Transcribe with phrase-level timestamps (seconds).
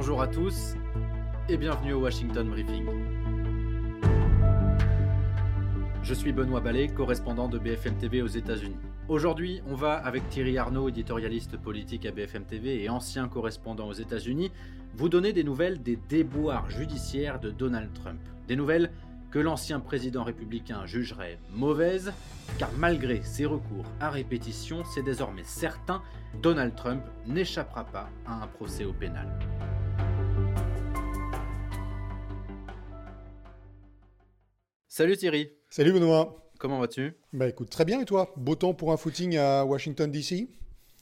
[0.00, 0.76] Bonjour à tous
[1.50, 2.86] et bienvenue au Washington Briefing.
[6.02, 8.78] Je suis Benoît Ballet, correspondant de BFM TV aux États-Unis.
[9.08, 13.92] Aujourd'hui, on va, avec Thierry Arnaud, éditorialiste politique à BFM TV et ancien correspondant aux
[13.92, 14.50] États-Unis,
[14.94, 18.20] vous donner des nouvelles des déboires judiciaires de Donald Trump.
[18.48, 18.90] Des nouvelles
[19.30, 22.14] que l'ancien président républicain jugerait mauvaises,
[22.58, 26.00] car malgré ses recours à répétition, c'est désormais certain,
[26.40, 29.28] Donald Trump n'échappera pas à un procès au pénal.
[35.00, 35.48] Salut Thierry.
[35.70, 36.52] Salut Benoît.
[36.58, 37.14] Comment vas-tu?
[37.32, 38.34] Bah écoute, très bien et toi?
[38.36, 40.50] Beau temps pour un footing à Washington DC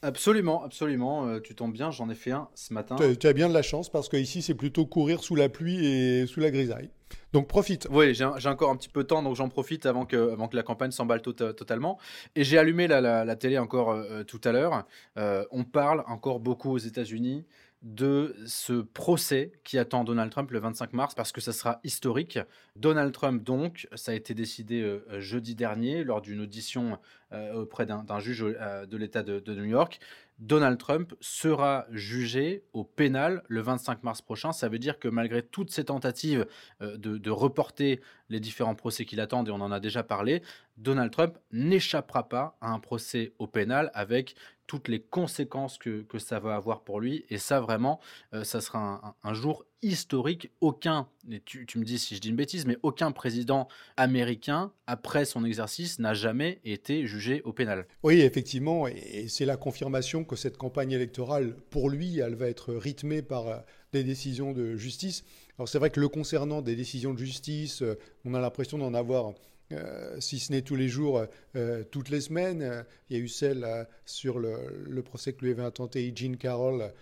[0.02, 1.26] Absolument, absolument.
[1.26, 2.94] Euh, tu tombes bien, j'en ai fait un ce matin.
[3.18, 6.26] Tu as bien de la chance parce qu'ici c'est plutôt courir sous la pluie et
[6.28, 6.90] sous la grisaille.
[7.32, 7.88] Donc profite.
[7.90, 10.54] Oui, j'ai encore un petit peu de temps, donc j'en profite avant que, avant que
[10.54, 11.98] la campagne s'emballe totalement.
[12.36, 14.86] Et j'ai allumé la, la, télé encore euh, tout à l'heure.
[15.16, 17.44] Euh, on parle encore beaucoup aux États-Unis
[17.82, 22.38] de ce procès qui attend Donald Trump le 25 mars parce que ça sera historique.
[22.74, 26.98] Donald Trump, donc, ça a été décidé euh, jeudi dernier lors d'une audition
[27.32, 30.00] euh, auprès d'un juge euh, de l'État de, New York.
[30.40, 34.52] Donald Trump sera jugé au pénal le 25 mars prochain.
[34.52, 36.46] Ça veut dire que malgré toutes ces tentatives
[36.80, 40.42] de, de reporter les différents procès qui l'attendent, et on en a déjà parlé,
[40.76, 44.36] Donald Trump n'échappera pas à un procès au pénal avec
[44.68, 47.24] toutes les conséquences que, que, ça va avoir pour lui.
[47.30, 47.98] Et ça, vraiment,
[48.34, 50.50] euh, ça sera un, jour historique.
[50.60, 54.70] Aucun, et tu, tu, me dis si je dis une bêtise, mais aucun président américain,
[54.86, 57.86] après son exercice, n'a jamais été jugé au pénal.
[58.02, 58.86] Oui, effectivement.
[58.86, 63.48] Et c'est la confirmation que cette campagne électorale, pour lui, elle va être rythmée par
[63.48, 63.56] euh,
[63.92, 65.24] des décisions de justice.
[65.58, 68.92] Alors c'est vrai que le concernant des décisions de justice, euh, on a l'impression d'en
[68.92, 69.32] avoir
[69.72, 71.24] euh, si ce n'est tous les jours,
[71.56, 72.84] euh, toutes les semaines.
[73.10, 76.92] Il y a eu celle euh, sur le, procès que lui avait intenté Jean Carroll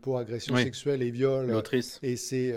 [0.00, 1.48] pour agression sexuelle et viol.
[1.48, 1.98] L'autrice.
[2.02, 2.54] Et c'est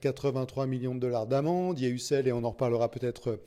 [0.00, 1.80] 83 millions de dollars d'amende.
[1.80, 3.40] Il y a eu celle, et on en reparlera peut-être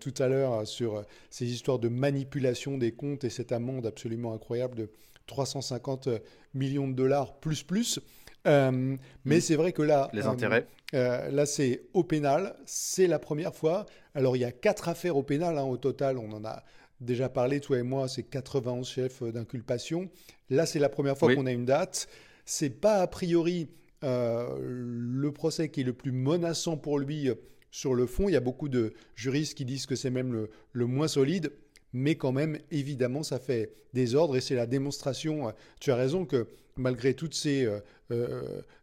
[0.00, 4.74] tout à l'heure, sur ces histoires de manipulation des comptes et cette amende absolument incroyable
[4.74, 4.90] de
[5.28, 6.08] 350
[6.54, 8.00] millions de dollars plus plus.
[8.46, 9.40] Mais mm.
[9.40, 10.66] c'est vrai que là, les intérêts.
[10.92, 12.56] là, c'est au pénal.
[12.64, 13.86] C'est la première fois.
[14.14, 16.18] Alors, il y a quatre affaires au pénal hein, au total.
[16.18, 16.62] On en a
[17.00, 20.08] déjà parlé, toi et moi, c'est 91 chefs d'inculpation.
[20.50, 22.08] Là, c'est la première fois qu'on a une date.
[22.44, 23.68] C'est pas a priori
[24.04, 27.34] euh, le procès qui est le plus menaçant pour lui euh,
[27.70, 28.28] sur le fond.
[28.28, 31.52] Il y a beaucoup de juristes qui disent que c'est même le, moins solide.
[31.96, 35.48] Mais quand même, évidemment, ça fait des ordres et c'est la démonstration.
[35.48, 36.46] Euh, tu as raison que
[36.76, 37.66] malgré toutes ces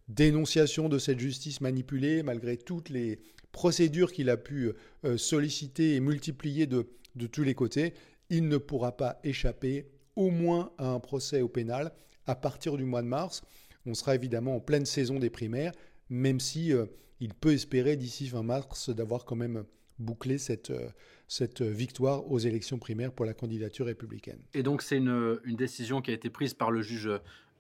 [0.07, 3.19] dénonciations de cette justice manipulée, malgré toutes les
[3.53, 4.73] procédure qu'il a pu
[5.05, 6.85] euh, solliciter et multiplier de,
[7.31, 7.93] tous les côtés,
[8.29, 9.87] il ne pourra pas échapper
[10.17, 11.93] au moins à un procès au pénal
[12.25, 13.43] à partir du mois de mars.
[13.85, 15.71] On sera évidemment en pleine saison des primaires,
[16.09, 16.85] même si euh,
[17.21, 19.63] il peut espérer d'ici fin mars d'avoir quand même
[19.99, 20.89] bouclé cette, euh,
[21.33, 24.37] cette victoire aux élections primaires pour la candidature républicaine.
[24.53, 27.09] Et donc c'est une, décision qui a été prise par le juge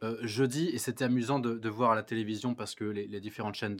[0.03, 3.77] euh, jeudi et c'était amusant de, voir à la télévision parce que les, différentes chaînes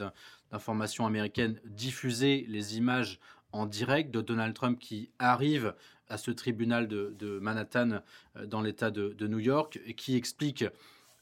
[0.52, 3.20] d'information américaines diffusaient les images
[3.52, 5.76] en direct de Donald Trump qui arrive
[6.08, 8.00] à ce tribunal de, Manhattan
[8.38, 10.66] euh, dans l'État de, New York et qui explique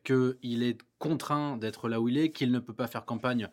[0.05, 3.47] qu'il est contraint d'être là où il est, qu'il ne peut pas faire campagne euh,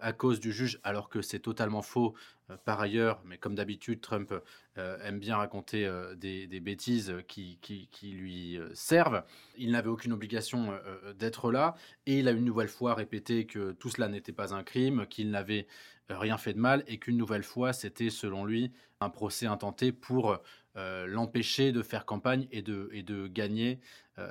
[0.00, 2.14] à cause du juge, alors que c'est totalement faux
[2.50, 3.20] euh, par ailleurs.
[3.24, 4.32] Mais comme d'habitude, Trump
[4.78, 7.58] euh, aime bien raconter des, bêtises qui,
[8.02, 9.22] lui servent.
[9.56, 10.78] Il n'avait aucune obligation
[11.18, 11.74] d'être là
[12.06, 15.30] et il a une nouvelle fois répété que tout cela n'était pas un crime, qu'il
[15.30, 15.66] n'avait
[16.08, 20.38] rien fait de mal et qu'une nouvelle fois, c'était selon lui un procès intenté pour
[20.74, 23.80] l'empêcher de faire campagne et de gagner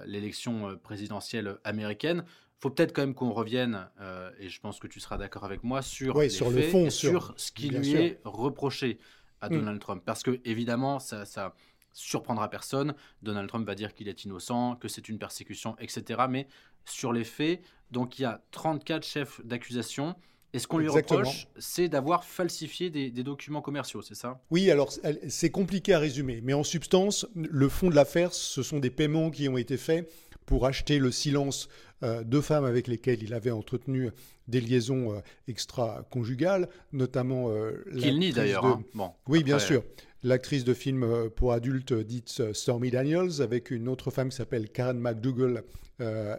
[0.05, 2.25] l'élection présidentielle américaine
[2.63, 5.65] faut peut-être quand même qu'on revienne, euh, et je pense que tu seras d'accord avec
[5.65, 8.99] moi, sur, les sur le fond, sur, ce qui lui est reproché
[9.41, 9.53] à mm.
[9.53, 10.01] Donald Trump.
[10.05, 11.55] Parce que, évidemment, ça, ça
[11.91, 12.93] surprendra personne.
[13.21, 16.21] Donald Trump va dire qu'il est innocent, que c'est une persécution, etc.
[16.29, 16.47] Mais
[16.85, 20.15] sur les faits, donc il y a 34 chefs d'accusation.
[20.53, 24.39] Et ce qu'on lui reproche, c'est d'avoir falsifié des, des, documents commerciaux, c'est ça?
[24.51, 24.93] Oui, alors
[25.27, 29.31] c'est compliqué à résumer, mais en substance, le fond de l'affaire, ce sont des paiements
[29.31, 30.07] qui ont été faits
[30.45, 31.69] pour acheter le silence
[32.03, 34.09] euh, de femmes avec lesquelles il avait entretenu
[34.47, 37.49] des liaisons euh, extra-conjugales, notamment...
[37.49, 38.65] Euh, Qu'il nie d'ailleurs.
[38.65, 38.83] Hein.
[38.93, 39.83] Bon, oui, bien sûr.
[40.23, 44.97] L'actrice de film pour adultes dite Stormy Daniels, avec une autre femme qui s'appelle Karen
[44.97, 45.63] McDougall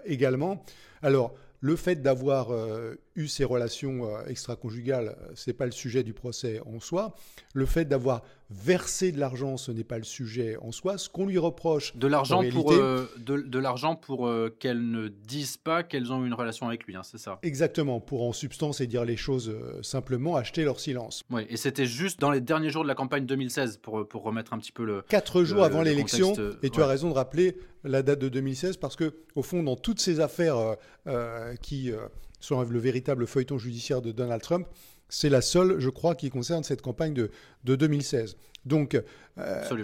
[0.07, 0.65] également.
[1.03, 1.35] Alors,
[1.65, 6.03] le fait d'avoir euh, eu ces relations euh, extra-conjugales, euh, ce n'est pas le sujet
[6.03, 7.15] du procès en soi.
[7.53, 10.99] Le fait d'avoir versé de l'argent, ce n'est pas le sujet en soi.
[10.99, 11.97] Ce qu'on lui reproche.
[11.97, 16.35] De l'argent pour, de, l'argent pour qu'elle ne dise disent pas qu'elles ont eu une
[16.35, 17.39] relation avec lui, hein, c'est ça?
[17.43, 21.23] Exactement, pour en substance et dire les choses euh, simplement, acheter leur silence.
[21.31, 24.53] Oui, et c'était juste dans les derniers jours de la campagne 2016, pour, pour remettre
[24.53, 25.03] un petit peu le...
[25.09, 28.97] Quatre jours avant l'élection, et tu as raison de rappeler la date de 2016, parce
[28.97, 30.77] que au fond, dans toutes ces affaires
[31.61, 31.93] qui
[32.45, 34.67] sont le véritable feuilleton judiciaire de Donald Trump,
[35.09, 37.31] c'est la seule, je crois, qui concerne cette campagne de,
[37.65, 38.37] de 2016.
[38.65, 39.01] Donc,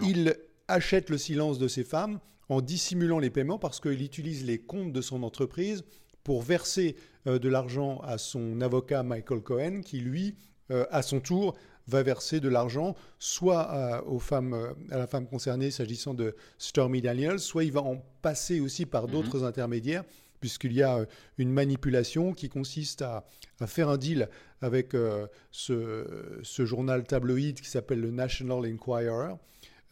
[0.02, 0.34] il
[0.68, 4.92] achète le silence de ces femmes en dissimulant les paiements parce qu'il utilise les comptes
[4.92, 5.84] de son entreprise
[6.24, 6.96] pour verser
[7.26, 10.34] euh, de l'argent à son avocat Michael Cohen, qui lui,
[10.70, 15.06] euh, à son tour, va verser de l'argent soit à, aux femmes, euh, à la
[15.06, 19.10] femme concernée s'agissant de Stormy Daniels, soit il va en passer aussi par mhm.
[19.12, 20.04] d'autres intermédiaires,
[20.40, 21.06] puisqu'il y a
[21.38, 23.24] une manipulation qui consiste à,
[23.66, 24.28] faire un deal
[24.62, 24.96] avec
[25.50, 26.06] ce,
[26.42, 29.34] ce, journal tabloïd qui s'appelle le National Enquirer,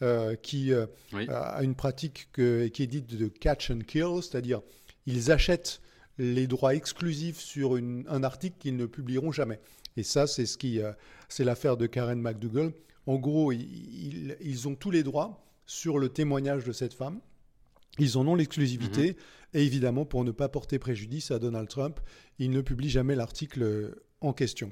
[0.01, 0.85] euh, qui euh,
[1.27, 4.61] a une pratique qui est dite de catch and kill, c'est-à-dire
[5.05, 5.81] ils achètent
[6.17, 9.59] les droits exclusifs sur un article qu'ils ne publieront jamais.
[9.97, 10.93] Et ça, c'est ce qui, euh,
[11.27, 12.71] c'est l'affaire de Karen McDougall.
[13.07, 17.19] En gros, ils, ils, ont tous les droits sur le témoignage de cette femme.
[17.99, 19.09] Ils en ont l'exclusivité.
[19.09, 19.15] Mhm.
[19.55, 21.99] Et évidemment, pour ne pas porter préjudice à Donald Trump,
[22.37, 24.71] ils ne publient jamais l'article en question.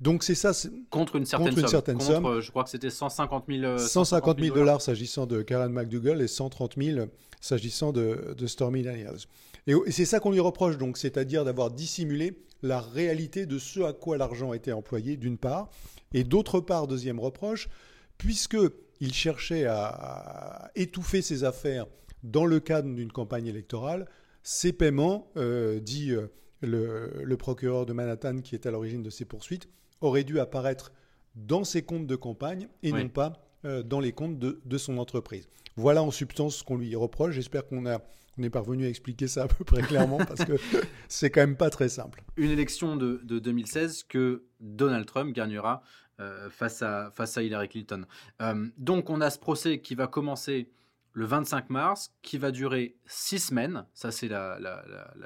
[0.00, 0.52] Donc c'est ça.
[0.90, 2.40] Contre une certaine contre une Certaine somme.
[2.40, 6.74] Je crois que c'était 150 000, 150 000 dollars s'agissant de Karen McDougall et 130
[6.76, 7.06] 000
[7.40, 9.18] s'agissant de, Stormy Daniels.
[9.66, 13.92] Et, c'est ça qu'on lui reproche, donc, c'est-à-dire d'avoir dissimulé la réalité de ce à
[13.92, 15.70] quoi l'argent était employé, d'une part,
[16.12, 17.68] et d'autre part, deuxième reproche,
[18.16, 18.56] puisque
[19.00, 21.86] il cherchait à, étouffer ses affaires
[22.22, 24.06] dans le cadre d'une campagne électorale,
[24.42, 26.28] ces paiements, euh, dit euh,
[26.62, 29.68] le, procureur de Manhattan qui est à l'origine de ces poursuites,
[30.00, 30.92] aurait dû apparaître
[31.34, 35.48] dans ses comptes de campagne et non pas euh, dans les comptes de, son entreprise.
[35.76, 37.34] Voilà en substance ce qu'on lui reproche.
[37.34, 38.00] J'espère qu'on a
[38.40, 40.52] on est parvenu à expliquer ça à peu près clairement parce que
[41.08, 42.22] c'est quand même pas très simple.
[42.36, 45.82] Une élection de, 2016 que Donald Trump gagnera
[46.20, 48.04] euh, face, à, face à Hillary Clinton.
[48.40, 50.70] Euh, donc on a ce procès qui va commencer
[51.18, 53.84] le 25 mars, qui va durer six semaines.
[53.92, 54.60] Ça, c'est la,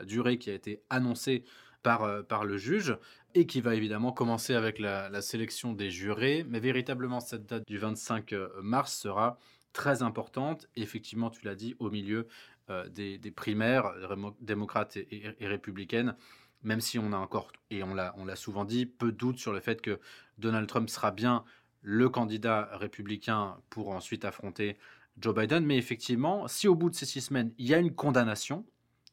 [0.07, 1.45] durée qui a été annoncée
[1.83, 2.97] par, euh, par le juge
[3.35, 6.47] et qui va évidemment commencer avec la, sélection des jurés.
[6.49, 9.39] Mais véritablement, cette date du 25 euh, mars sera
[9.75, 10.67] très importante.
[10.77, 12.27] effectivement, tu l'as dit, au milieu
[12.71, 13.93] euh, des, primaires
[14.41, 16.17] démocrates et, républicaines,
[16.63, 19.61] même si on a encore, et on l'a souvent dit, peu de doute sur le
[19.61, 20.01] fait que
[20.39, 21.45] Donald Trump sera bien
[21.83, 24.79] le candidat républicain pour ensuite affronter
[25.19, 25.65] Joe Biden.
[25.65, 28.65] Mais effectivement, si au bout de ces six semaines, il y a une condamnation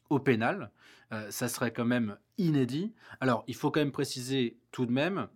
[0.09, 0.71] au pénal,
[1.11, 2.93] euh, ça serait quand même inédit.
[3.19, 5.27] Alors, il faut quand même préciser tout de même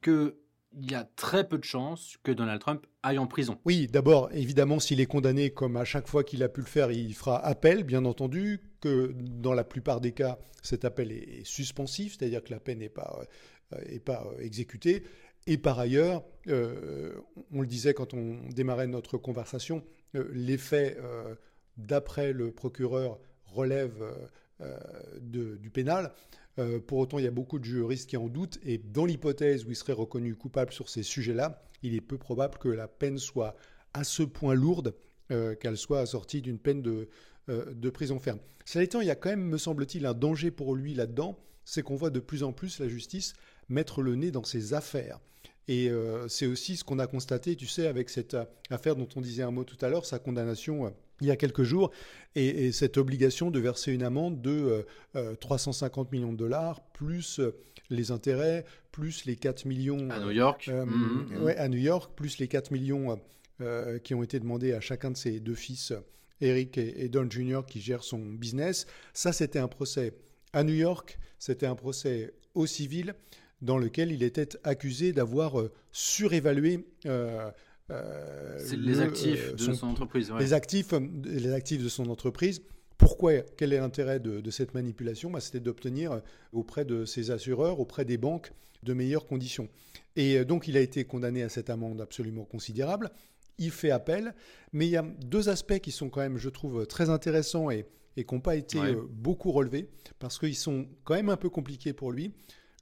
[0.00, 0.36] que
[0.78, 3.58] il y a très peu de chances que Donald Trump aille en prison.
[3.64, 6.92] Oui, d'abord, évidemment, s'il est condamné, comme à chaque fois qu'il a pu le faire,
[6.92, 12.18] il fera appel, bien entendu, que dans la plupart des cas, cet appel est suspensif,
[12.18, 13.26] c'est-à-dire que la peine n'est pas,
[13.72, 15.02] euh, pas euh, exécutée.
[15.46, 19.84] Et par ailleurs, on le disait quand on démarrait notre conversation,
[20.16, 21.34] euh, faits, euh,
[21.76, 24.04] d'après le procureur, relèvent
[24.60, 24.78] euh,
[25.20, 26.12] du pénal.
[26.86, 29.70] pour autant, il y a beaucoup de juristes qui en doutent, et dans l'hypothèse où
[29.70, 33.56] il serait reconnu coupable sur ces sujets-là, il est peu probable que la peine soit
[33.92, 34.94] à ce point lourde
[35.28, 37.08] qu'elle soit assortie d'une peine de,
[37.48, 38.38] de, prison ferme.
[38.64, 41.82] Cela étant, il y a quand même, me semble-t-il, un danger pour lui là-dedans, c'est
[41.82, 43.34] qu'on voit de plus en plus la justice
[43.68, 45.20] mettre le nez dans ses affaires.
[45.68, 49.08] Et euh, c'est aussi ce qu'on a constaté, tu sais, avec cette euh, affaire dont
[49.16, 51.90] on disait un mot tout à l'heure, sa condamnation euh, il y a quelques jours,
[52.34, 54.84] et, cette obligation de verser une amende de
[55.40, 57.40] 350 millions de dollars, plus
[57.88, 60.10] les intérêts, plus les 4 millions...
[60.10, 60.68] À New York.
[60.68, 61.42] Mmh, mmh, mmh.
[61.42, 63.18] Ouais, à New York, plus les 4 millions
[64.04, 65.94] qui ont été demandés à chacun de ses deux fils,
[66.42, 68.86] Eric et, Don Jr., qui gèrent son business.
[69.14, 70.12] Ça, c'était un procès
[70.52, 73.14] à New York, c'était un procès au civil
[73.62, 77.50] dans lequel il était accusé d'avoir euh, surévalué euh,
[77.90, 80.32] euh, les actifs de son, entreprise.
[80.38, 80.92] Les, actifs,
[81.24, 82.62] les actifs de son entreprise.
[82.98, 85.30] Pourquoi Quel est l'intérêt de, cette manipulation?
[85.30, 86.22] Bah, C'était d'obtenir
[86.52, 89.68] auprès de ses assureurs, auprès des banques, de meilleures conditions.
[90.16, 93.10] Et donc il a été condamné à cette amende absolument considérable.
[93.58, 94.34] Il fait appel,
[94.72, 97.86] mais il y a deux aspects qui sont quand même, je trouve, très intéressants et,
[98.16, 98.78] et qui n'ont pas été
[99.10, 102.32] beaucoup relevés, parce qu'ils sont quand même un peu compliqués pour lui.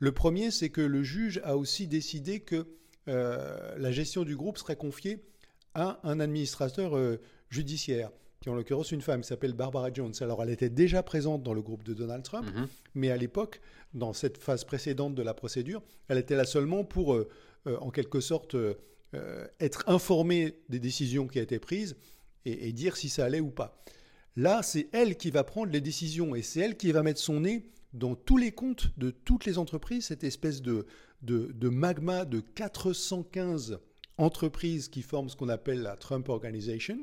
[0.05, 2.67] Le premier, c'est que le juge a aussi décidé que
[3.09, 5.25] euh, la gestion du groupe serait confiée
[5.73, 8.11] à un administrateur euh, judiciaire,
[8.43, 10.13] qui en l'occurrence une femme qui s'appelle Barbara Jones.
[10.21, 12.69] Alors elle était déjà présente dans le groupe de Donald Trump, mhm.
[12.95, 13.63] mais à l'époque,
[13.95, 17.27] dans cette phase précédente de la procédure, elle était là seulement pour, euh,
[17.65, 18.57] en quelque sorte,
[19.59, 21.97] être informée des décisions qui été prises
[22.45, 23.83] et, dire si ça allait ou pas.
[24.37, 27.41] Là, c'est elle qui va prendre les décisions et c'est elle qui va mettre son
[27.41, 30.87] nez dans tous les comptes de toutes les entreprises, cette espèce de,
[31.23, 33.79] de, magma de 415
[34.19, 36.99] entreprises qui forment ce qu'on appelle la Trump Organization.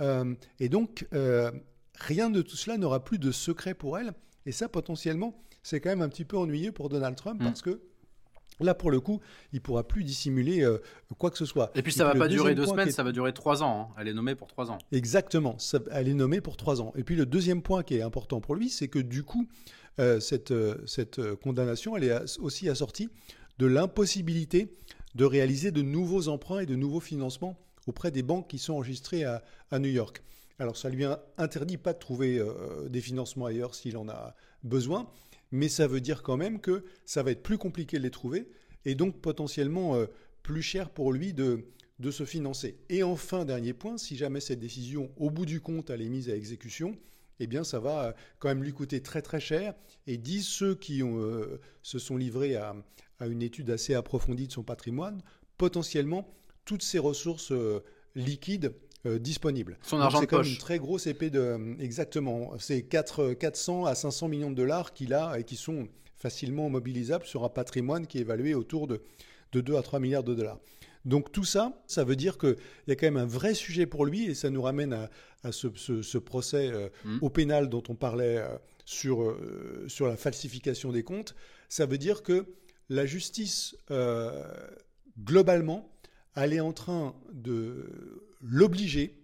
[0.00, 1.50] Euh, et donc, euh,
[1.94, 4.12] rien de tout cela n'aura plus de secret pour elle.
[4.46, 7.44] Et ça, potentiellement, c'est quand même un petit peu ennuyeux pour Donald Trump mm.
[7.44, 7.80] parce que
[8.60, 9.20] Là, pour le coup,
[9.52, 10.78] il pourra plus dissimuler euh,
[11.18, 11.70] quoi que ce soit.
[11.74, 13.90] Et puis, ça ne va pas durer deux semaines, ça va durer trois ans.
[13.90, 13.94] Hein.
[14.00, 14.78] Elle est nommée pour trois ans.
[14.92, 15.56] Exactement,
[15.90, 16.92] elle est nommée pour trois ans.
[16.96, 19.46] Et puis, le deuxième point qui est important pour lui, c'est que du coup,
[19.98, 23.08] euh, cette, euh, cette condamnation, elle est aussi assortie
[23.58, 24.76] de l'impossibilité
[25.14, 29.24] de réaliser de nouveaux emprunts et de nouveaux financements auprès des banques qui sont enregistrées
[29.24, 29.42] à,
[29.78, 30.22] New York.
[30.58, 31.04] Alors, ça lui
[31.38, 32.40] interdit pas de trouver
[32.88, 35.08] des financements ailleurs s'il en a besoin
[35.52, 38.48] mais ça veut dire quand même que ça va être plus compliqué de les trouver
[38.84, 40.06] et donc potentiellement euh,
[40.42, 41.66] plus cher pour lui de,
[41.98, 42.78] de se financer.
[42.88, 46.30] Et enfin, dernier point, si jamais cette décision, au bout du compte, elle est mise
[46.30, 46.96] à exécution,
[47.40, 49.74] eh bien, ça va euh, quand même lui coûter très très cher.
[50.06, 52.74] Et disent ceux qui ont, euh, se sont livrés à,
[53.18, 55.22] à, une étude assez approfondie de son patrimoine,
[55.56, 56.32] potentiellement,
[56.64, 57.52] toutes ces ressources
[58.14, 58.72] liquides
[59.06, 59.78] euh, disponible.
[59.82, 61.40] Son argent C'est comme une très grosse épée de...
[61.40, 62.52] Euh, exactement.
[62.58, 67.44] C'est 400 à 500 millions de dollars qu'il a et qui sont facilement mobilisables sur
[67.44, 69.00] un patrimoine qui est évalué autour de,
[69.52, 70.58] de 2 à 3 milliards de dollars.
[71.06, 72.56] Donc tout ça, ça veut dire qu'il
[72.88, 74.92] y a quand même un vrai sujet pour lui et ça nous ramène
[75.44, 77.18] à, ce, procès euh, mm.
[77.22, 78.44] au pénal dont on parlait
[78.84, 79.34] sur,
[79.88, 81.34] sur la falsification des comptes.
[81.70, 82.44] Ça veut dire que
[82.90, 83.76] la justice,
[85.24, 85.90] globalement,
[86.34, 89.20] elle est en train de l'obliger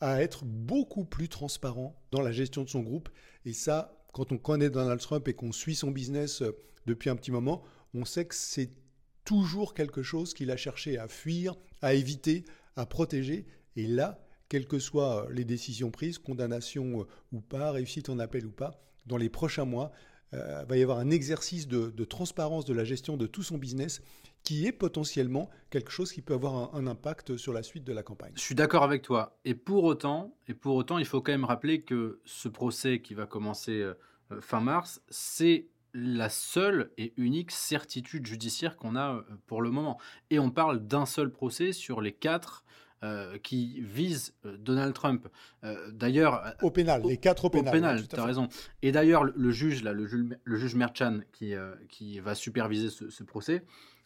[0.00, 3.08] à être beaucoup plus transparent dans la gestion de son groupe.
[3.44, 7.16] Et ça, quand on connaît Donald Trump et qu'on suit son business euh, depuis un
[7.16, 7.62] petit moment,
[7.94, 8.70] on sait que c'est
[9.24, 12.44] toujours quelque chose qu'il a cherché à fuir, à éviter,
[12.76, 13.46] à protéger.
[13.76, 18.18] Et là, quelles que soient euh, les décisions prises, condamnation euh, ou pas, réussite en
[18.18, 19.92] appel ou pas, dans les prochains mois,
[20.32, 24.02] il va y avoir un exercice de, transparence de la gestion de tout son business
[24.42, 28.02] qui est potentiellement quelque chose qui peut avoir un, impact sur la suite de la
[28.02, 28.32] campagne.
[28.34, 29.38] Je suis d'accord avec toi.
[29.44, 33.14] Et pour autant, et pour autant, il faut quand même rappeler que ce procès qui
[33.14, 33.94] va commencer euh,
[34.32, 39.70] euh, fin mars, c'est la seule et unique certitude judiciaire qu'on a euh, pour le
[39.70, 39.98] moment.
[40.30, 42.64] Et on parle d'un seul procès sur les quatre
[43.42, 45.28] qui visent Donald Trump.
[45.92, 47.68] d'ailleurs, au pénal, les quatre au pénal.
[47.68, 48.48] Au pénal, tu as raison.
[48.82, 51.54] Et d'ailleurs, le, juge là, le juge, le juge Merchan qui,
[51.88, 53.62] qui va superviser ce procès,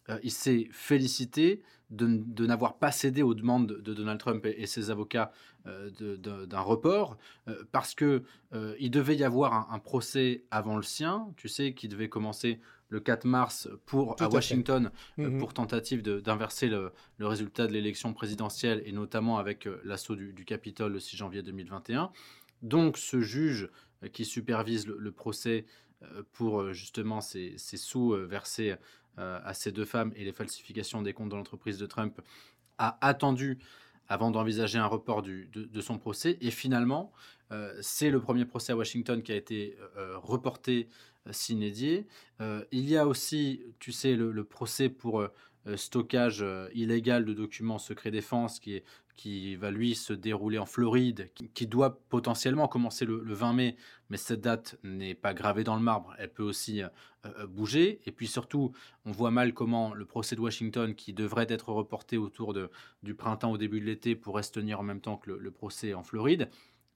[0.08, 4.90] euh, il s'est félicité de, n'avoir pas cédé aux demandes de, Donald Trump et, ses
[4.90, 5.30] avocats
[5.66, 7.18] euh, d'un report,
[7.48, 8.22] euh, parce que
[8.78, 12.60] il devait y avoir un, procès avant le sien, tu sais, qui devait commencer
[12.92, 15.38] le 4 mars pour, à, Washington mm-hmm.
[15.38, 21.00] pour tentative d'inverser le, résultat de l'élection présidentielle et notamment avec l'assaut du, Capitole le
[21.00, 22.10] 6 janvier 2021.
[22.62, 23.70] Donc ce juge
[24.12, 25.64] qui supervise le, procès
[26.32, 28.76] pour justement ces, ces sous versés
[29.18, 32.18] euh, à ces deux femmes et les falsifications des comptes de l'entreprise de Trump,
[32.78, 33.58] a attendu
[34.08, 36.38] avant d'envisager un report du, de, son procès.
[36.40, 37.12] Et finalement,
[37.50, 40.88] euh, c'est le premier procès à Washington qui a été euh, reporté
[41.30, 42.06] s'inédier.
[42.40, 45.24] il y a aussi, tu sais, le procès pour
[45.76, 48.82] stockage illégal de documents secret défense qui
[49.16, 53.76] qui va lui se dérouler en Floride, qui, doit potentiellement commencer le, 20 mai,
[54.10, 56.88] mais cette date n'est pas gravée dans le marbre, elle peut aussi euh,
[57.26, 58.00] euh, bouger.
[58.06, 58.72] Et puis surtout,
[59.04, 62.70] on voit mal comment le procès de Washington, qui devrait être reporté autour de,
[63.02, 65.94] du printemps au début de l'été, pourrait se tenir en même temps que le, procès
[65.94, 66.48] en Floride.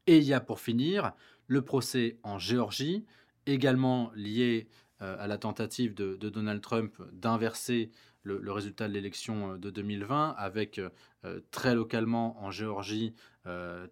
[0.06, 1.12] Et il y a pour finir
[1.46, 3.04] le procès en Géorgie,
[3.46, 4.68] également lié
[5.02, 7.90] euh, à la tentative de, de Donald Trump d'inverser
[8.22, 13.14] le, résultat de l'élection euh, de 2020, avec euh, très localement en Géorgie,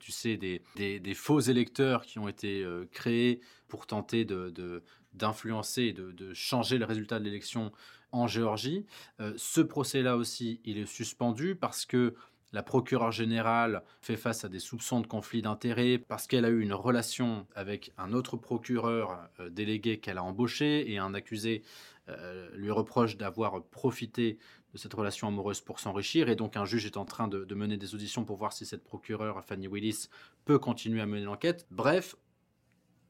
[0.01, 4.27] tu sais, des, faux électeurs qui ont été créés pour tenter
[5.15, 7.71] d'influencer, de, de, changer le résultat de l'élection
[8.11, 8.85] en Géorgie.
[9.37, 12.15] ce procès-là aussi, il est suspendu parce que
[12.55, 16.61] la procureure générale fait face à des soupçons de conflit d'intérêts parce qu'elle a eu
[16.61, 21.63] une relation avec un autre procureur délégué qu'elle a embauché et un accusé
[22.11, 24.39] euh, lui reproche d'avoir profité
[24.75, 26.29] de cette relation amoureuse pour s'enrichir.
[26.29, 28.85] Et donc un juge est en train de, mener des auditions pour voir si cette
[28.85, 30.09] procureure, Fanny Willis,
[30.45, 31.67] peut continuer à mener l'enquête.
[31.71, 32.15] Bref,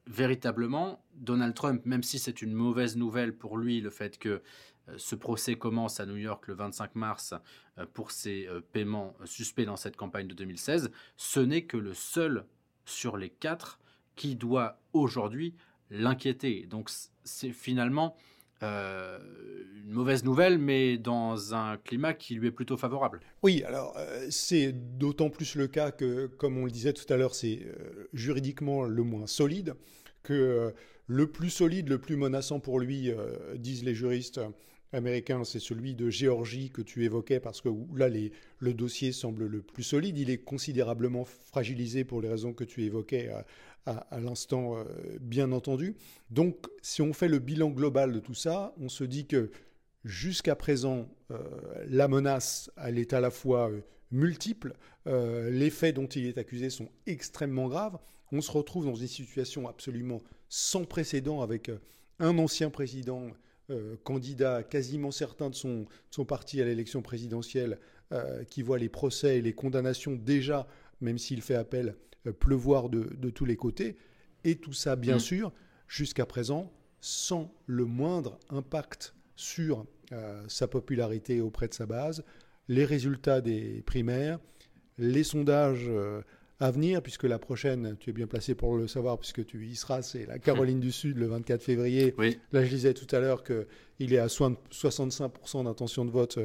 [0.07, 4.41] véritablement, Donald Trump, même si c'est une mauvaise nouvelle pour lui, le fait que euh,
[4.97, 7.33] ce procès commence à New York le 25 mars
[7.77, 12.45] euh, pour ses paiements suspects dans cette campagne de 2016, ce n'est que le seul
[12.85, 13.79] sur les quatre
[14.15, 15.55] qui doit aujourd'hui
[15.89, 16.65] l'inquiéter.
[16.67, 16.89] Donc
[17.23, 18.15] c'est finalement
[18.61, 23.19] une mauvaise nouvelle, mais dans un climat qui lui est plutôt favorable.
[23.43, 23.95] Oui, alors
[24.31, 27.67] c'est d'autant plus le cas que, comme on le disait tout à l'heure, c'est
[28.13, 29.75] juridiquement le moins solide,
[30.23, 30.73] que
[31.05, 33.11] le plus solide, le plus menaçant pour lui,
[33.55, 34.41] disent les juristes,
[34.93, 39.61] américain, c'est celui de Géorgie que tu évoquais, parce que là, le dossier semble le
[39.61, 40.17] plus solide.
[40.17, 43.29] Il est considérablement fragilisé pour les raisons que tu évoquais
[43.85, 44.83] à, l'instant, euh,
[45.21, 45.95] bien entendu.
[46.31, 49.51] Donc, si on fait le bilan global de tout ça, on se dit que
[50.03, 51.37] jusqu'à présent, euh,
[51.87, 54.73] la menace, elle est à la fois euh, multiple,
[55.07, 57.99] les faits dont il est accusé sont extrêmement graves.
[58.31, 61.69] On se retrouve dans une situation absolument sans précédent avec
[62.17, 63.27] un ancien président
[63.71, 67.79] euh, candidat quasiment certain de son, son parti à l'élection présidentielle,
[68.11, 70.67] euh, qui voit les procès et les condamnations déjà,
[71.01, 71.95] même s'il fait appel,
[72.27, 73.97] euh, pleuvoir de, de, tous les côtés.
[74.43, 75.19] Et tout ça, bien mm.
[75.19, 75.53] sûr,
[75.87, 79.85] jusqu'à présent, sans le moindre impact sur
[80.47, 82.23] sa popularité auprès de sa base,
[82.67, 84.39] les résultats des primaires,
[84.99, 85.89] les sondages
[86.59, 89.75] à venir, puisque la prochaine, tu es bien placé pour le savoir, puisque tu y
[89.75, 92.13] seras, c'est la Caroline du Sud le 24 février.
[92.51, 96.39] Là, je disais tout à l'heure qu'il est à 65% d'intention de vote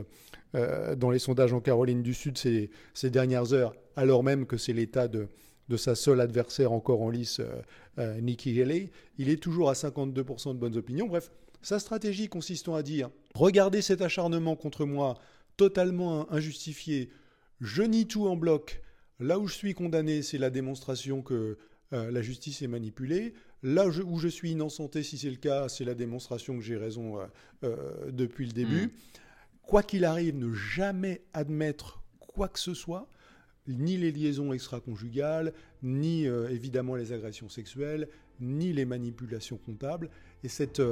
[0.57, 4.57] euh, dans les sondages en Caroline du Sud ces, ces dernières heures, alors même que
[4.57, 5.29] c'est l'état de,
[5.69, 7.63] de sa seule adversaire encore en lice, euh,
[7.99, 8.91] euh, Nikki Haley.
[9.17, 11.07] Il est toujours à 52% de bonnes opinions.
[11.07, 11.31] Bref,
[11.63, 15.15] sa stratégie consistant à dire regardez cet acharnement contre moi
[15.57, 17.11] totalement injustifié,
[17.61, 18.83] je nie tout en bloc.
[19.21, 21.59] Là où je suis condamné, c'est la démonstration que
[21.93, 23.35] euh, la justice est manipulée.
[23.63, 27.19] Là où je suis innocenté, si c'est le cas, c'est la démonstration que j'ai raison
[27.19, 27.27] euh,
[27.65, 28.87] euh, depuis le début.
[28.87, 28.91] Mm.
[29.63, 33.09] Quoi qu'il arrive, ne jamais admettre quoi que ce soit,
[33.69, 38.09] ni les liaisons extra-conjugales, ni évidemment les agressions sexuelles,
[38.41, 40.09] ni les manipulations comptables.
[40.43, 40.83] Et cette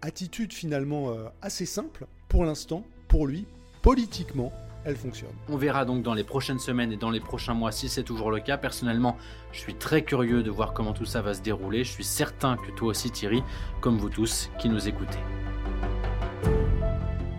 [0.00, 3.46] attitude finalement assez simple, pour l'instant, pour lui,
[3.80, 4.52] politiquement,
[4.84, 5.30] elle fonctionne.
[5.48, 8.30] On verra donc dans les prochaines semaines et dans les prochains mois si c'est toujours
[8.30, 8.56] le cas.
[8.56, 9.16] Personnellement,
[9.52, 11.84] je suis très curieux de voir comment tout ça va se dérouler.
[11.84, 13.42] Je suis certain que toi aussi Thierry,
[13.80, 15.18] comme vous tous qui nous écoutez.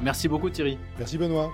[0.01, 0.77] Merci beaucoup Thierry.
[0.97, 1.51] Merci Benoît.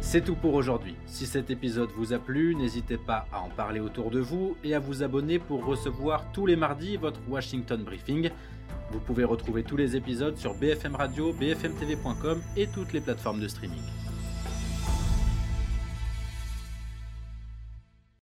[0.00, 0.96] C'est tout pour aujourd'hui.
[1.06, 4.74] Si cet épisode vous a plu, n'hésitez pas à en parler autour de vous et
[4.74, 8.30] à vous abonner pour recevoir tous les mardis votre Washington Briefing.
[8.92, 13.48] Vous pouvez retrouver tous les épisodes sur BFM Radio, bfmtv.com et toutes les plateformes de
[13.48, 13.99] streaming.